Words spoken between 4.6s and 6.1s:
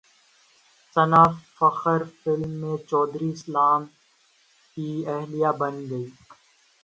کی اہلیہ بنیں گی